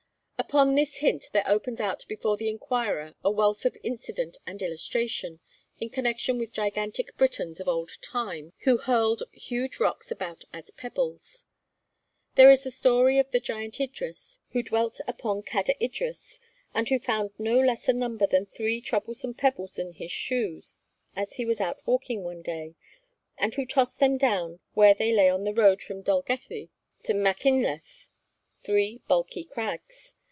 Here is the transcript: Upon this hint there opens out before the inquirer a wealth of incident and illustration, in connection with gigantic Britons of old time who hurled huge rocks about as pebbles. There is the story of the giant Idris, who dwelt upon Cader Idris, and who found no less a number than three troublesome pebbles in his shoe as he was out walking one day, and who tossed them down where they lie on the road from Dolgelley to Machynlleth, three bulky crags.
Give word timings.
Upon 0.51 0.75
this 0.75 0.95
hint 0.97 1.27
there 1.31 1.47
opens 1.47 1.79
out 1.79 2.03
before 2.09 2.35
the 2.35 2.49
inquirer 2.49 3.15
a 3.23 3.31
wealth 3.31 3.63
of 3.63 3.77
incident 3.83 4.35
and 4.45 4.61
illustration, 4.61 5.39
in 5.79 5.89
connection 5.89 6.37
with 6.37 6.51
gigantic 6.51 7.15
Britons 7.15 7.61
of 7.61 7.69
old 7.69 7.91
time 8.01 8.51
who 8.63 8.75
hurled 8.75 9.23
huge 9.31 9.79
rocks 9.79 10.11
about 10.11 10.43
as 10.51 10.69
pebbles. 10.71 11.45
There 12.35 12.51
is 12.51 12.63
the 12.63 12.71
story 12.71 13.17
of 13.17 13.31
the 13.31 13.39
giant 13.39 13.79
Idris, 13.79 14.39
who 14.49 14.61
dwelt 14.61 14.99
upon 15.07 15.43
Cader 15.43 15.75
Idris, 15.79 16.41
and 16.73 16.89
who 16.89 16.99
found 16.99 17.31
no 17.37 17.57
less 17.57 17.87
a 17.87 17.93
number 17.93 18.27
than 18.27 18.45
three 18.45 18.81
troublesome 18.81 19.35
pebbles 19.35 19.79
in 19.79 19.93
his 19.93 20.11
shoe 20.11 20.61
as 21.15 21.33
he 21.33 21.45
was 21.45 21.61
out 21.61 21.79
walking 21.87 22.23
one 22.23 22.41
day, 22.41 22.75
and 23.37 23.55
who 23.55 23.65
tossed 23.65 23.99
them 23.99 24.17
down 24.17 24.59
where 24.73 24.95
they 24.95 25.13
lie 25.13 25.29
on 25.29 25.45
the 25.45 25.53
road 25.53 25.81
from 25.81 26.01
Dolgelley 26.01 26.71
to 27.03 27.13
Machynlleth, 27.13 28.09
three 28.63 29.01
bulky 29.07 29.45
crags. 29.45 30.15